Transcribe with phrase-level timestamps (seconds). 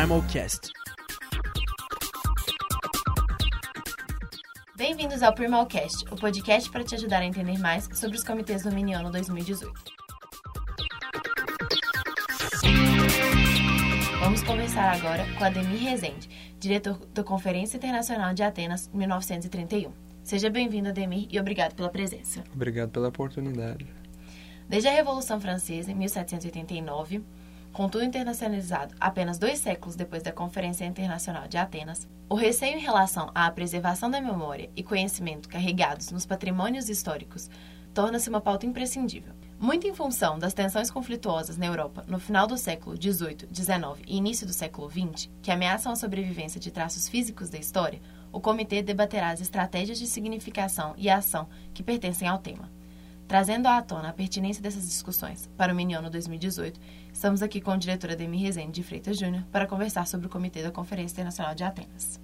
[0.00, 0.72] Primalcast.
[4.74, 8.72] Bem-vindos ao Primalcast, o podcast para te ajudar a entender mais sobre os comitês do
[8.72, 9.70] Miniano 2018.
[14.20, 19.92] Vamos conversar agora com Ademir Rezende, diretor da Conferência Internacional de Atenas 1931.
[20.24, 22.42] Seja bem-vindo, Ademir, e obrigado pela presença.
[22.54, 23.86] Obrigado pela oportunidade.
[24.66, 27.22] Desde a Revolução Francesa, em 1789,
[27.72, 33.30] Contudo, internacionalizado apenas dois séculos depois da Conferência Internacional de Atenas, o receio em relação
[33.34, 37.48] à preservação da memória e conhecimento carregados nos patrimônios históricos
[37.94, 39.34] torna-se uma pauta imprescindível.
[39.58, 44.16] Muito em função das tensões conflituosas na Europa no final do século XVIII, XIX e
[44.16, 48.00] início do século XX, que ameaçam a sobrevivência de traços físicos da história,
[48.32, 52.70] o comitê debaterá as estratégias de significação e ação que pertencem ao tema.
[53.30, 56.80] Trazendo à tona a pertinência dessas discussões para o Miniono 2018,
[57.12, 60.64] estamos aqui com o diretor Ademir Rezende de Freitas Júnior para conversar sobre o Comitê
[60.64, 62.20] da Conferência Internacional de Atenas.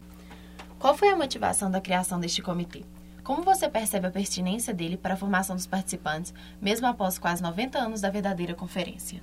[0.81, 2.83] Qual foi a motivação da criação deste comitê?
[3.23, 7.79] Como você percebe a pertinência dele para a formação dos participantes, mesmo após quase 90
[7.79, 9.23] anos da verdadeira conferência?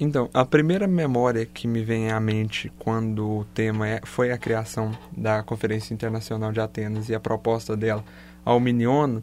[0.00, 4.38] Então, a primeira memória que me vem à mente quando o tema é, foi a
[4.38, 8.04] criação da Conferência Internacional de Atenas e a proposta dela
[8.44, 9.22] ao Miniono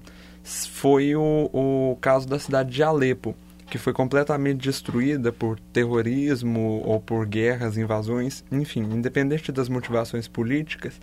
[0.66, 3.36] foi o, o caso da cidade de Alepo,
[3.70, 11.00] que foi completamente destruída por terrorismo ou por guerras, invasões, enfim, independente das motivações políticas,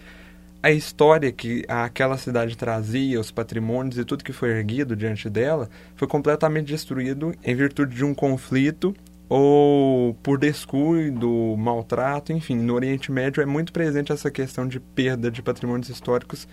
[0.63, 5.69] a história que aquela cidade trazia, os patrimônios e tudo que foi erguido diante dela,
[5.95, 8.95] foi completamente destruído em virtude de um conflito
[9.29, 15.31] ou por descuido, maltrato, enfim, no Oriente Médio é muito presente essa questão de perda
[15.31, 16.49] de patrimônios históricos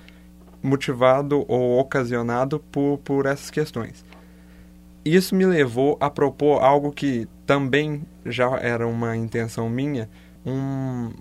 [0.64, 4.06] motivado ou ocasionado por, por essas questões.
[5.05, 10.09] Isso me levou a propor algo que também já era uma intenção minha,
[10.45, 11.11] um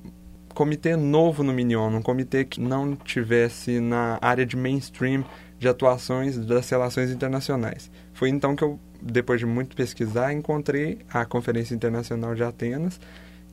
[0.55, 5.25] comitê novo no Minion, um comitê que não tivesse na área de mainstream
[5.59, 7.91] de atuações das relações internacionais.
[8.13, 13.01] Foi então que eu, depois de muito pesquisar, encontrei a Conferência Internacional de Atenas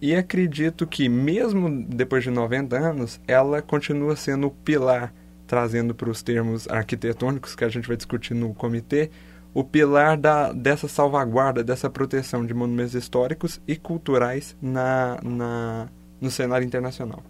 [0.02, 5.14] e acredito que, mesmo depois de 90 anos, ela continua sendo o pilar
[5.50, 9.10] trazendo para os termos arquitetônicos que a gente vai discutir no comitê,
[9.52, 15.90] o pilar da, dessa salvaguarda, dessa proteção de monumentos históricos e culturais na, na,
[16.22, 17.24] no cenário internacional.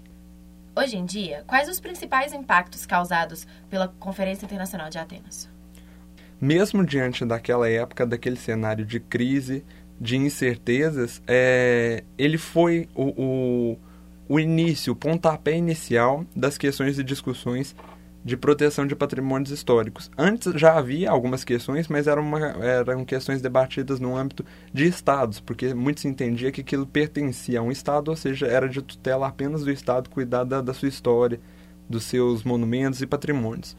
[0.75, 5.49] Hoje em dia, quais os principais impactos causados pela Conferência Internacional de Atenas?
[6.41, 9.63] Mesmo diante daquela época, daquele cenário de crise,
[9.99, 13.77] de incertezas, é, ele foi o, o,
[14.27, 17.73] o início, o pontapé inicial das questões e discussões
[18.23, 20.11] de proteção de patrimônios históricos.
[20.17, 25.39] Antes já havia algumas questões, mas eram, uma, eram questões debatidas no âmbito de estados,
[25.39, 29.27] porque muito se entendia que aquilo pertencia a um estado, ou seja, era de tutela
[29.27, 31.39] apenas do estado cuidar da, da sua história,
[31.89, 33.75] dos seus monumentos e patrimônios.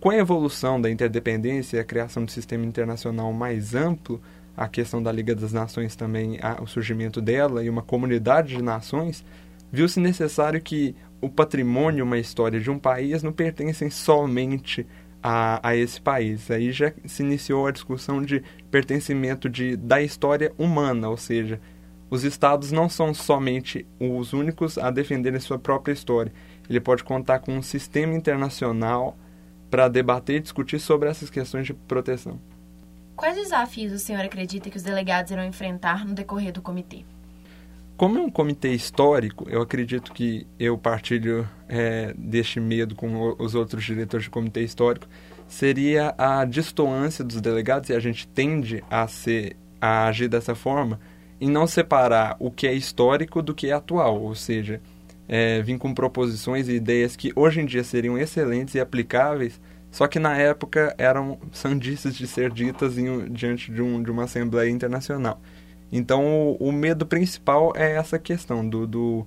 [0.00, 4.20] Com a evolução da interdependência e a criação de um sistema internacional mais amplo,
[4.56, 9.24] a questão da Liga das Nações também, o surgimento dela e uma comunidade de nações,
[9.70, 14.86] viu-se necessário que o patrimônio, uma história de um país, não pertencem somente
[15.22, 16.50] a, a, esse país.
[16.50, 21.60] Aí já se iniciou a discussão de pertencimento de, da história humana, ou seja,
[22.08, 26.32] os estados não são somente os únicos a defenderem sua própria história.
[26.68, 29.16] Ele pode contar com um sistema internacional
[29.70, 32.38] para debater e discutir sobre essas questões de proteção.
[33.16, 37.04] Quais desafios o senhor acredita que os delegados irão enfrentar no decorrer do comitê?
[37.96, 43.54] Como é um comitê histórico, eu acredito que eu partilho é, deste medo com os
[43.54, 45.06] outros diretores de comitê histórico,
[45.48, 51.00] seria a distoância dos delegados, e a gente tende a, ser, a agir dessa forma,
[51.40, 54.78] em não separar o que é histórico do que é atual, ou seja,
[55.26, 59.58] é, vir com proposições e ideias que hoje em dia seriam excelentes e aplicáveis,
[59.90, 64.24] só que na época eram sandices de ser ditas em, diante de, um, de uma
[64.24, 65.40] Assembleia Internacional.
[65.90, 69.26] Então, o, o medo principal é essa questão do, do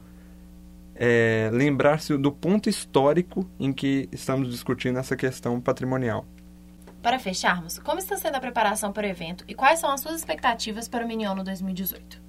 [0.95, 6.25] é, lembrar-se do ponto histórico em que estamos discutindo essa questão patrimonial.
[7.01, 10.15] Para fecharmos, como está sendo a preparação para o evento e quais são as suas
[10.15, 12.21] expectativas para o Miniono 2018?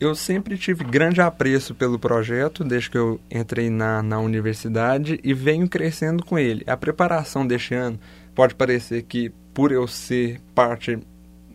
[0.00, 5.32] Eu sempre tive grande apreço pelo projeto desde que eu entrei na, na universidade e
[5.32, 6.64] venho crescendo com ele.
[6.66, 8.00] A preparação deste ano
[8.34, 10.98] pode parecer que, por eu ser parte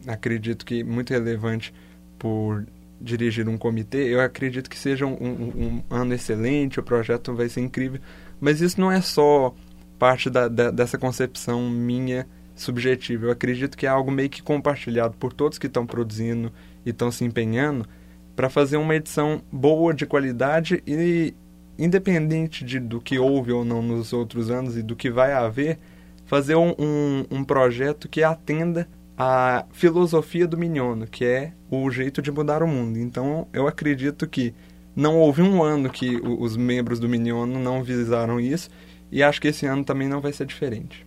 [0.08, 1.74] acredito que muito relevante
[2.18, 2.66] por
[3.00, 7.50] dirigir um comitê, eu acredito que seja um, um, um, ano excelente, o projeto vai
[7.50, 8.00] ser incrível,
[8.40, 9.54] mas isso não é só
[10.00, 13.26] parte da, da, dessa concepção minha subjetiva.
[13.26, 16.52] Eu acredito que é algo meio que compartilhado por todos que estão produzindo
[16.86, 17.88] e estão se empenhando,
[18.36, 21.34] para fazer uma edição boa, de qualidade e
[21.78, 25.80] independente de, do que houve ou não nos outros anos e do que vai haver,
[26.26, 28.88] fazer um, um, um projeto que atenda
[29.18, 33.00] a filosofia do Minhono, que é o jeito de mudar o mundo.
[33.00, 34.54] Então, eu acredito que
[34.96, 38.70] não houve um ano que os membros do Minhono não visaram isso
[39.12, 41.06] e acho que esse ano também não vai ser diferente.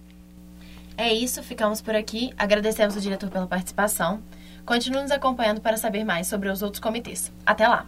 [0.97, 2.33] É isso, ficamos por aqui.
[2.37, 4.21] Agradecemos o diretor pela participação.
[4.67, 7.33] Continue nos acompanhando para saber mais sobre os outros comitês.
[7.47, 7.87] Até lá!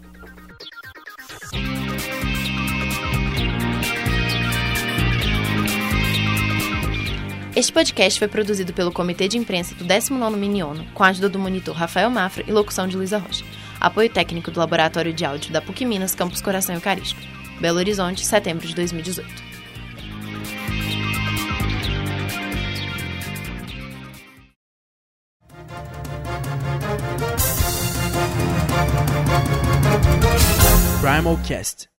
[7.60, 11.38] Este podcast foi produzido pelo Comitê de Imprensa do 19º Miniono, com a ajuda do
[11.38, 13.44] monitor Rafael Mafra e locução de Luísa Rocha.
[13.78, 17.20] Apoio técnico do Laboratório de Áudio da PUC Minas, Campus Coração Eucarístico.
[17.60, 19.28] Belo Horizonte, setembro de 2018.
[31.02, 31.89] Primal Cast